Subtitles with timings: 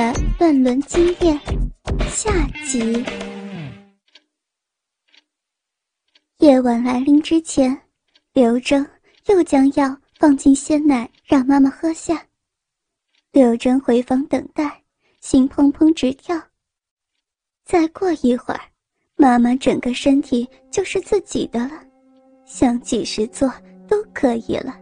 [0.00, 1.38] 的乱伦经验
[2.08, 2.32] 下
[2.66, 3.04] 集。
[6.38, 7.78] 夜晚来临之前，
[8.32, 8.86] 刘征
[9.26, 12.26] 又将药放进鲜奶，让妈妈喝下。
[13.30, 14.82] 刘征回房等待，
[15.20, 16.34] 心砰砰直跳。
[17.66, 18.60] 再过一会儿，
[19.16, 21.72] 妈妈整个身体就是自己的了，
[22.46, 23.52] 想几时做
[23.86, 24.74] 都可以了。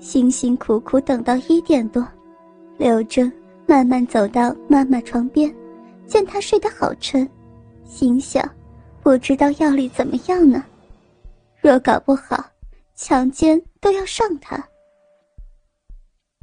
[0.00, 2.04] 辛辛苦苦等到一点多，
[2.78, 3.32] 刘征
[3.72, 5.50] 慢慢走到妈妈床边，
[6.06, 7.26] 见她睡得好沉，
[7.86, 8.46] 心想：
[9.02, 10.62] 不知道药力怎么样呢？
[11.58, 12.44] 若搞不好，
[12.94, 14.62] 强奸都要上她。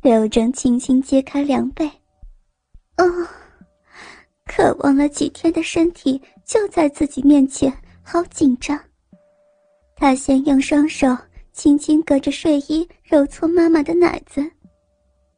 [0.01, 1.85] 刘征轻轻揭开凉被，
[2.97, 3.05] 哦，
[4.48, 8.79] 渴望了几天的身体就在自己面前，好紧张。
[9.95, 11.15] 他先用双手
[11.53, 14.43] 轻轻隔着睡衣揉搓妈妈的奶子，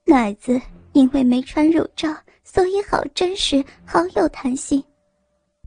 [0.05, 0.58] 奶子
[0.94, 4.84] 因为没穿乳罩，所以好真实，好有弹性。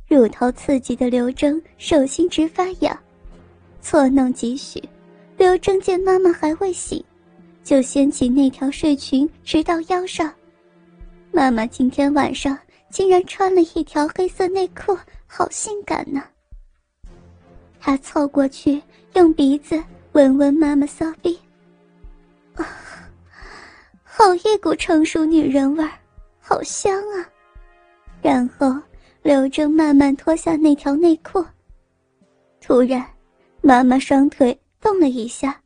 [0.06, 2.96] 乳头刺激的刘征手心直发痒，
[3.80, 4.82] 错弄几许，
[5.36, 7.02] 刘征见妈妈还未醒。
[7.62, 10.30] 就掀起那条睡裙，直到腰上。
[11.32, 12.58] 妈妈今天晚上
[12.90, 14.94] 竟然穿了一条黑色内裤，
[15.26, 16.22] 好性感呢。
[17.80, 18.82] 他凑过去，
[19.14, 21.38] 用鼻子闻闻妈妈骚逼，
[22.54, 22.68] 啊，
[24.16, 25.90] 好一股成熟女人味儿，
[26.38, 27.28] 好香啊！
[28.22, 28.72] 然后
[29.22, 31.44] 刘征慢慢脱下那条内裤。
[32.60, 33.04] 突然，
[33.60, 35.60] 妈妈双腿动了一下，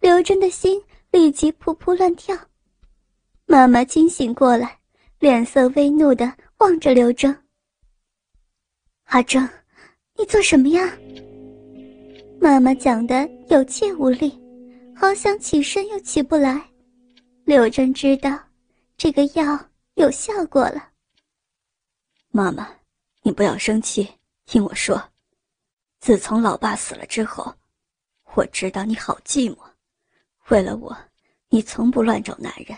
[0.00, 0.82] 刘征的心。
[1.12, 2.36] 立即扑扑乱跳，
[3.46, 4.76] 妈妈惊醒过来，
[5.20, 7.34] 脸色微怒的望着刘征。
[9.04, 9.48] 阿征，
[10.18, 10.92] 你做什么呀？
[12.40, 14.36] 妈妈讲的有气无力，
[14.94, 16.60] 好想起身又起不来。
[17.46, 18.36] 刘征知道，
[18.96, 19.56] 这个药
[19.94, 20.88] 有效果了。
[22.32, 22.68] 妈妈，
[23.22, 24.04] 你不要生气，
[24.46, 25.00] 听我说，
[26.00, 27.54] 自从老爸死了之后，
[28.34, 29.58] 我知道你好寂寞。
[30.48, 30.94] 为了我，
[31.48, 32.76] 你从不乱找男人，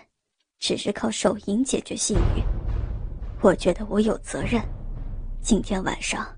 [0.59, 2.43] 只是靠手淫解决性欲。
[3.41, 4.63] 我觉得我有责任。
[5.41, 6.29] 今天晚上，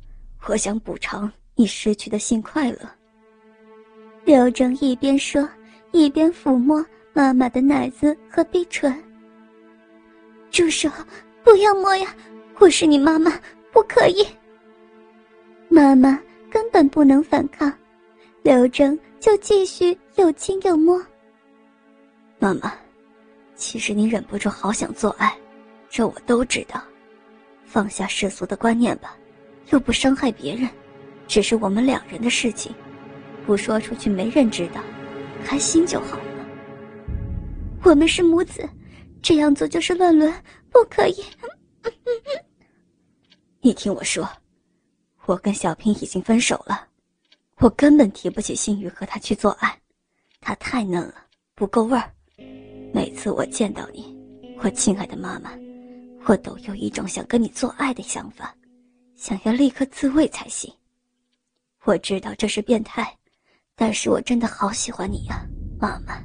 [0.46, 2.88] 我想补偿你失去的性快乐。
[4.24, 5.48] 刘正一边说，
[5.90, 6.80] 一边抚摸
[7.12, 8.94] 妈妈的奶子和逼唇。
[10.50, 10.90] 住手！
[11.42, 12.14] 不要摸呀！
[12.58, 13.32] 我是你妈妈，
[13.72, 14.26] 不可以。
[15.68, 17.72] 妈妈根本不能反抗，
[18.42, 21.02] 刘正就继续又亲又摸。
[22.38, 22.72] 妈妈，
[23.54, 25.34] 其实你忍不住好想做爱，
[25.88, 26.82] 这我都知道。
[27.64, 29.16] 放下世俗的观念吧，
[29.70, 30.68] 又不伤害别人，
[31.26, 32.74] 只是我们两人的事情，
[33.46, 34.80] 不说出去没人知道，
[35.44, 36.18] 开心就好。
[37.82, 38.68] 我们是母子，
[39.22, 40.32] 这样做就是乱伦，
[40.70, 41.24] 不可以。
[43.60, 44.28] 你听我说，
[45.26, 46.86] 我跟小平已经分手了，
[47.58, 49.78] 我根本提不起性欲和他去做爱，
[50.40, 51.14] 他太嫩了，
[51.54, 52.12] 不够味儿。
[52.92, 54.16] 每次我见到你，
[54.62, 55.50] 我亲爱的妈妈，
[56.26, 58.54] 我都有一种想跟你做爱的想法，
[59.16, 60.72] 想要立刻自慰才行。
[61.84, 63.16] 我知道这是变态，
[63.74, 65.46] 但是我真的好喜欢你呀，
[65.80, 66.22] 妈妈。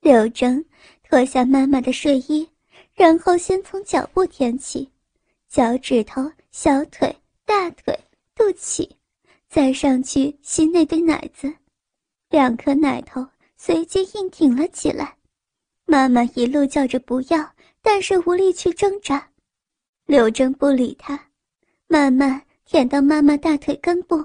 [0.00, 0.64] 刘征
[1.02, 2.48] 脱下妈妈的睡衣，
[2.94, 4.90] 然后先从脚部舔起，
[5.48, 7.98] 脚趾头、小腿、大腿、
[8.34, 8.88] 肚脐，
[9.48, 11.52] 再上去吸那堆奶子，
[12.28, 13.26] 两颗奶头。
[13.62, 15.14] 随即硬挺了起来，
[15.84, 19.30] 妈妈一路叫着不要，但是无力去挣扎。
[20.06, 21.28] 刘征不理他，
[21.86, 24.24] 慢慢舔到妈妈大腿根部。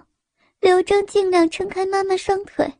[0.61, 2.73] 刘征尽量撑开妈妈双腿，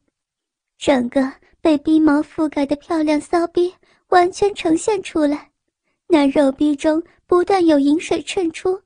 [0.77, 1.29] 整个
[1.65, 3.73] 被逼毛覆盖的漂亮骚逼
[4.09, 5.49] 完全呈现出来。
[6.05, 8.79] 那肉逼中不断有饮水渗出，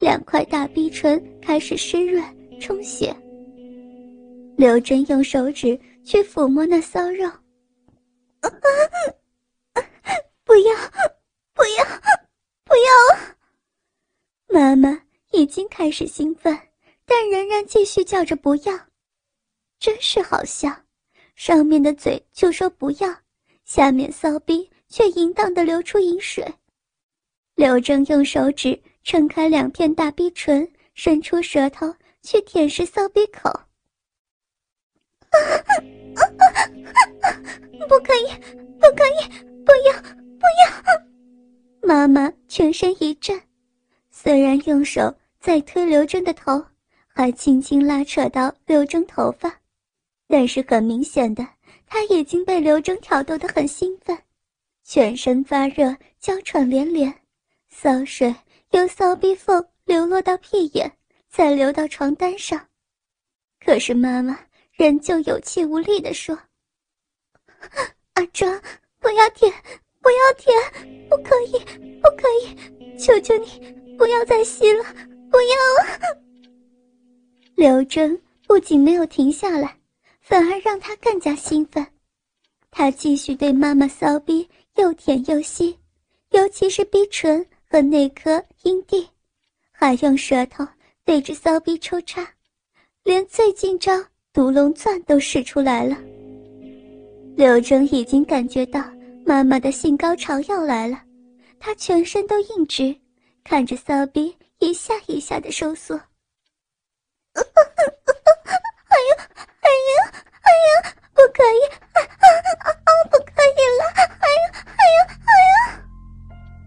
[0.00, 2.20] 两块大逼唇开始湿润
[2.60, 3.14] 充血。
[4.56, 5.78] 刘真用手指。
[6.04, 7.26] 去抚摸那骚肉，
[10.44, 10.76] 不要，
[11.54, 11.84] 不要，
[12.62, 12.92] 不要！
[14.48, 15.00] 妈妈
[15.30, 16.54] 已经开始兴奋，
[17.06, 18.78] 但仍然继续叫着不要，
[19.78, 20.83] 真是好笑。
[21.34, 23.14] 上面的嘴就说不要，
[23.64, 26.54] 下面骚逼却淫荡的流出淫水。
[27.54, 33.50] 刘正用手指撑开两片大逼唇，伸出舌头去舔舐骚逼口。
[37.88, 38.26] 不可以，
[38.80, 39.28] 不可以，
[39.64, 40.64] 不要，不要！
[41.82, 43.40] 妈妈全身一震，
[44.10, 46.64] 虽然用手在推刘真的头，
[47.08, 49.60] 还轻轻拉扯到刘真头发，
[50.26, 51.46] 但是很明显的，
[51.86, 54.18] 他已经被刘征挑逗得很兴奋，
[54.82, 57.12] 全身发热，娇喘连连，
[57.68, 58.34] 骚水
[58.70, 60.90] 由骚逼缝流落到屁眼，
[61.28, 62.68] 再流到床单上。
[63.64, 64.38] 可是妈妈
[64.72, 66.38] 仍旧有气无力地说
[68.14, 68.60] ：“阿庄，
[69.00, 69.52] 不要舔，
[70.00, 71.52] 不要舔，不可以，
[72.00, 74.84] 不可以，求求你不要再吸了，
[75.30, 75.56] 不要！”
[77.56, 79.78] 刘真不仅没有停下来，
[80.26, 81.86] 反而让他更加兴奋。
[82.70, 85.78] 他继续对妈妈骚逼又舔又吸，
[86.30, 89.06] 尤其是逼唇和那颗阴蒂，
[89.70, 90.66] 还用舌头
[91.04, 92.26] 对着骚逼抽插，
[93.02, 93.92] 连最近招
[94.32, 95.96] 毒龙钻都使出来了。
[97.36, 98.82] 刘征已经感觉到
[99.26, 101.02] 妈妈的性高潮要来了，
[101.60, 102.96] 他全身都硬直，
[103.44, 105.94] 看着骚逼一下一下的收缩。
[107.34, 109.28] 哎呀，
[109.60, 110.13] 哎呀，
[110.54, 111.62] 哎呀，不可以！
[111.94, 113.82] 啊啊啊不可以了！
[113.96, 115.82] 哎呀，哎呀，哎呀！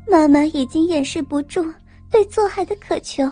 [0.07, 1.74] 妈妈已经掩饰不住
[2.12, 3.30] 对做爱的渴求。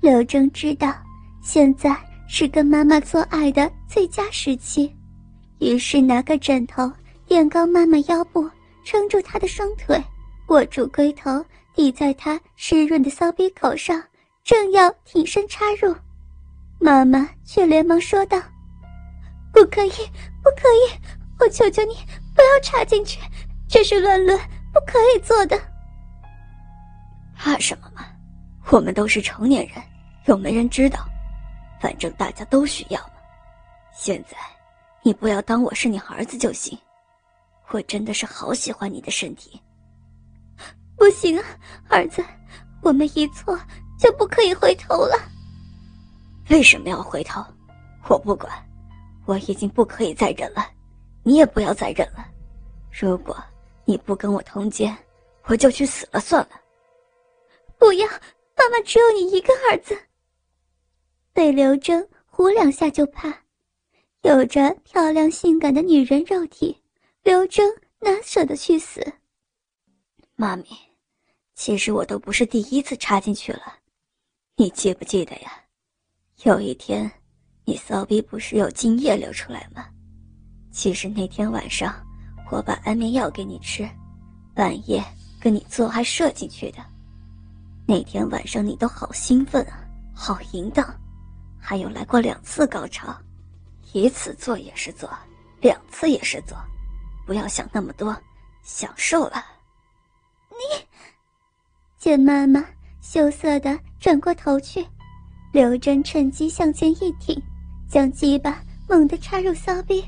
[0.00, 0.94] 刘正知道
[1.42, 1.96] 现在
[2.28, 4.94] 是跟妈妈做爱的最佳时期，
[5.58, 6.90] 于是拿个枕头
[7.26, 8.48] 垫高妈妈腰部，
[8.84, 10.00] 撑住她的双腿，
[10.48, 11.44] 握住龟头
[11.74, 14.02] 抵在她湿润的骚逼口上，
[14.44, 15.94] 正要挺身插入。
[16.78, 18.40] 妈妈却连忙说道
[19.52, 19.90] ：“不可以，
[20.42, 21.00] 不可以！
[21.38, 21.94] 我求求你，
[22.34, 23.20] 不要插进去，
[23.68, 24.38] 这是乱伦，
[24.72, 25.60] 不可以做的。”
[27.36, 28.04] 怕什么嘛？
[28.70, 29.82] 我们都是成年人，
[30.26, 31.00] 又没人知道，
[31.80, 33.14] 反正大家都需要嘛。
[33.92, 34.36] 现在，
[35.02, 36.78] 你不要当我是你儿子就行。
[37.70, 39.60] 我真的是好喜欢你的身体。
[40.96, 41.44] 不行啊，
[41.88, 42.22] 儿子，
[42.82, 43.58] 我们一错
[43.98, 45.16] 就不可以回头了。
[46.50, 47.42] 为什么要回头？
[48.08, 48.52] 我不管，
[49.30, 50.72] 我已经不可以再忍了，
[51.22, 52.26] 你也不要再忍了。
[52.90, 53.36] 如果
[53.84, 54.96] 你不跟我通奸，
[55.44, 56.60] 我就去死了算了。
[57.78, 59.96] 不要，妈妈只有你一个儿子。
[61.32, 63.32] 被刘征呼两下就怕，
[64.22, 66.76] 有着漂亮性感的女人肉体，
[67.22, 69.00] 刘征哪舍得去死？
[70.34, 70.64] 妈咪，
[71.54, 73.76] 其实我都不是第一次插进去了，
[74.56, 75.52] 你记不记得呀？
[76.42, 77.08] 有一天，
[77.70, 79.86] 你骚逼不是有精液流出来吗？
[80.72, 81.94] 其实那天晚上，
[82.50, 83.88] 我把安眠药给你吃，
[84.52, 85.00] 半夜
[85.40, 86.78] 跟你做爱射进去的。
[87.86, 90.84] 那天晚上你都好兴奋啊，好淫荡，
[91.60, 93.16] 还有来过两次高潮，
[93.92, 95.08] 一次做也是做，
[95.60, 96.58] 两次也是做，
[97.24, 98.12] 不要想那么多，
[98.64, 99.44] 享受了。
[100.50, 100.84] 你，
[102.00, 102.64] 见妈妈
[103.00, 104.84] 羞涩的转过头去。
[105.52, 107.40] 刘真趁机向前一挺，
[107.90, 110.04] 将鸡巴猛地插入骚逼。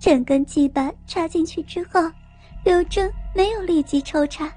[0.00, 2.00] 整根鸡巴插进去之后，
[2.64, 4.50] 刘征没有立即抽插，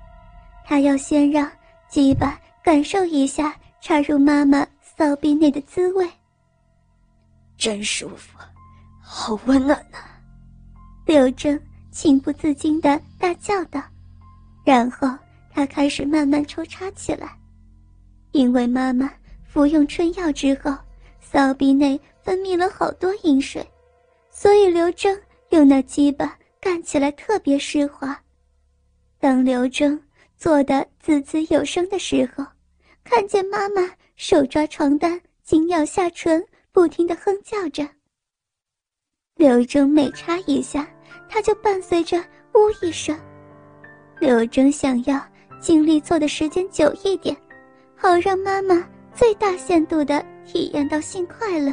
[0.66, 1.52] 他要先让
[1.90, 6.10] 鸡巴感受一下插入妈妈骚逼内的滋味。
[7.58, 8.40] 真舒服，
[9.02, 9.98] 好温暖呐！
[11.06, 11.60] 刘征
[11.92, 13.84] 情不自禁的大叫道，
[14.64, 15.10] 然后。
[15.54, 17.36] 他开始慢慢抽插起来，
[18.32, 19.12] 因为妈妈
[19.44, 20.76] 服用春药之后，
[21.20, 23.66] 骚逼内分泌了好多阴水，
[24.30, 25.20] 所以刘征
[25.50, 28.18] 用那鸡巴干起来特别湿滑。
[29.20, 30.02] 当刘征
[30.38, 32.46] 做的滋滋有声的时候，
[33.04, 33.82] 看见妈妈
[34.16, 37.88] 手抓床单，紧咬下唇，不停的哼叫着。
[39.36, 40.88] 刘征每插一下，
[41.30, 42.18] 他就伴随着
[42.54, 43.18] “呜”一声。
[44.20, 45.22] 刘征想要。
[45.62, 47.38] 尽力做的时间久一点，
[48.02, 51.72] 好让妈妈最大限度的体验到性快乐。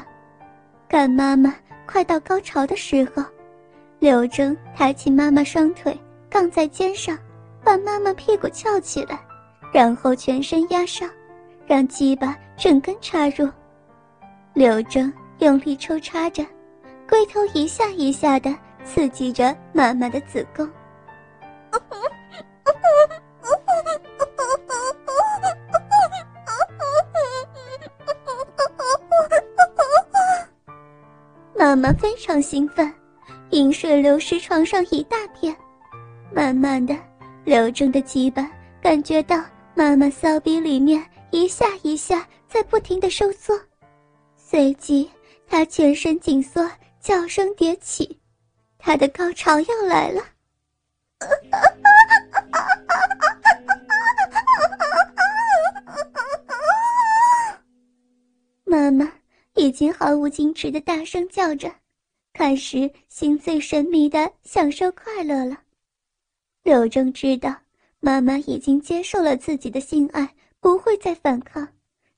[0.86, 1.54] 赶妈妈
[1.86, 3.24] 快到高潮的时候，
[3.98, 7.16] 刘征抬起妈妈双腿，杠在肩上，
[7.64, 9.18] 把妈妈屁股翘起来，
[9.72, 11.08] 然后全身压上，
[11.66, 13.48] 让鸡巴整根插入。
[14.52, 16.44] 刘征用力抽插着，
[17.08, 18.54] 龟头一下一下的
[18.84, 20.68] 刺激着妈妈的子宫。
[31.58, 32.88] 妈妈非常兴奋，
[33.50, 35.54] 饮水流失床上一大片。
[36.32, 36.96] 慢慢的，
[37.44, 38.48] 刘正的鸡巴
[38.80, 43.58] 感觉到妈妈骚逼里面一下一下在不停的收缩，
[44.36, 45.10] 随即
[45.48, 46.64] 他全身紧缩，
[47.00, 48.16] 叫声迭起，
[48.78, 50.22] 他的高潮要来了。
[59.68, 61.70] 已经毫无矜持的大声叫着。
[62.32, 65.62] 开始心醉神迷的享受快乐了。
[66.62, 67.54] 柳正知道
[68.00, 71.68] 妈妈已经接受了自己的性爱，不会再反抗，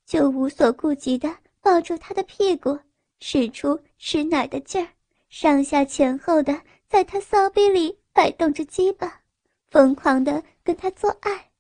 [0.07, 2.79] 就无所顾忌的抱住她的屁股，
[3.19, 4.89] 使出吃奶的劲儿，
[5.29, 9.23] 上下前后的在她骚逼里摆动着鸡巴，
[9.71, 11.51] 疯狂的跟她做爱。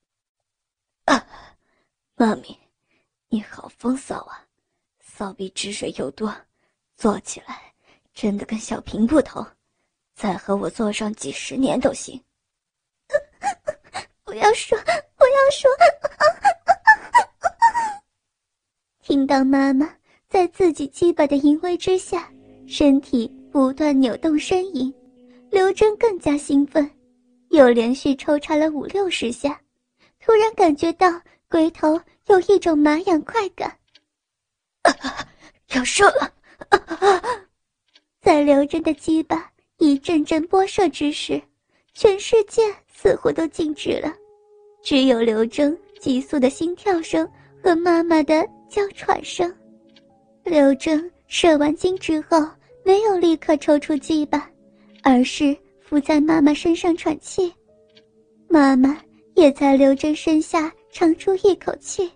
[1.06, 1.26] 啊，
[2.14, 2.56] 妈咪，
[3.28, 4.46] 你好风骚啊，
[5.20, 6.34] 骚逼汁水又多，
[6.96, 7.60] 做起来
[8.14, 9.46] 真的跟小平不同，
[10.14, 12.18] 再和我做上几十年都行。
[14.24, 15.70] 不要说，不要说！
[19.02, 19.94] 听到妈妈
[20.26, 22.32] 在自己鸡巴的淫威之下，
[22.66, 24.90] 身体不断扭动呻吟，
[25.50, 26.90] 刘真更加兴奋，
[27.50, 29.60] 又连续抽插了五六十下，
[30.18, 33.76] 突然感觉到龟头有一种麻痒快感，
[35.74, 36.32] 要射了！
[38.20, 41.40] 在刘真的鸡巴一阵阵波射之时，
[41.94, 44.12] 全世界似乎都静止了。
[44.82, 47.28] 只有刘征急速的心跳声
[47.62, 49.52] 和妈妈的娇喘声。
[50.44, 52.46] 刘征射完精之后，
[52.84, 54.50] 没有立刻抽出鸡巴，
[55.02, 57.52] 而是伏在妈妈身上喘气。
[58.48, 59.00] 妈妈
[59.34, 62.10] 也在刘征身下长出一口气。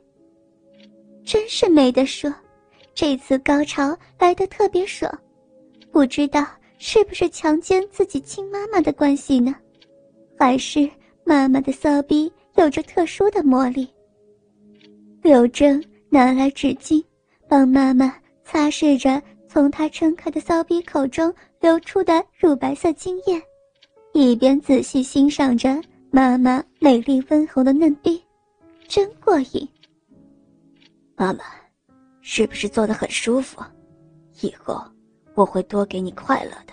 [1.25, 2.33] 真是没得说，
[2.95, 5.13] 这次高潮来得特别爽，
[5.91, 6.47] 不知道
[6.79, 9.55] 是不是强奸自己亲妈妈的关系呢，
[10.39, 10.89] 还是
[11.25, 12.33] 妈妈的骚逼。
[12.57, 13.89] 有着特殊的魔力。
[15.23, 17.05] 柳正拿来纸巾，
[17.49, 23.43] 帮妈妈擦拭着从她撑开的骚逼口中流出的乳白色精液，
[24.13, 25.83] 一边仔细欣赏着
[26.13, 28.23] 妈妈美丽温红的嫩逼，
[28.87, 29.69] 真过瘾。
[31.17, 31.43] 妈妈，
[32.27, 33.63] 是不是做的很舒服？
[34.41, 34.83] 以后
[35.35, 36.73] 我会多给你快乐的。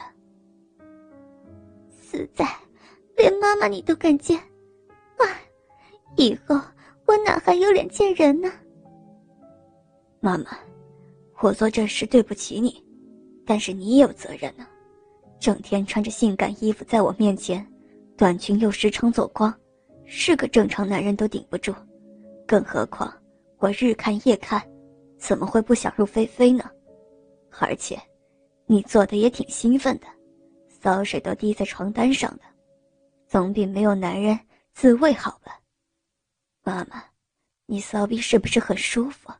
[1.91, 2.47] 死在，
[3.17, 4.39] 连妈妈你都敢见，
[5.17, 5.27] 哎！
[6.15, 6.55] 以后
[7.05, 8.49] 我哪还有脸见人呢？
[10.21, 10.57] 妈妈，
[11.41, 12.81] 我做这事对不起你，
[13.45, 14.65] 但是你也有责任呢。
[15.37, 17.67] 整天穿着性感衣服在我面前，
[18.15, 19.53] 短裙又时常走光，
[20.05, 21.75] 是个正常男人都顶不住。
[22.47, 23.13] 更何况
[23.57, 24.63] 我日看夜看，
[25.21, 26.67] 怎么会不想入非非呢？
[27.59, 28.01] 而且，
[28.65, 30.07] 你做的也挺兴奋的，
[30.67, 32.43] 骚水都滴在床单上的，
[33.27, 34.37] 总比没有男人
[34.73, 35.59] 自慰好吧？
[36.63, 37.03] 妈妈，
[37.67, 39.31] 你骚逼是不是很舒服？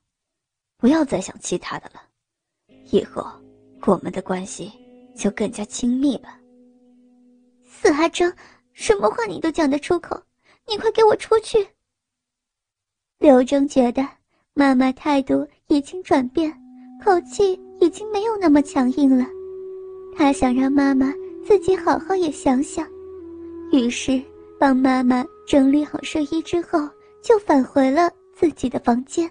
[0.78, 2.04] 不要再想其他的了，
[2.92, 3.26] 以后
[3.88, 4.72] 我们的关系
[5.16, 6.40] 就更加亲密吧。
[7.68, 8.32] 死阿征，
[8.74, 10.22] 什么话你都讲得出口？
[10.68, 11.68] 你快给我出去！
[13.18, 14.08] 刘征觉得
[14.54, 16.52] 妈妈态度已经转变，
[17.04, 19.26] 口气已经没有那么强硬了，
[20.16, 21.14] 他想让妈妈
[21.46, 22.86] 自己好好也想想，
[23.72, 24.22] 于是
[24.60, 26.88] 帮妈妈整理好睡衣之后。
[27.24, 29.30] 就返回了自己的房间。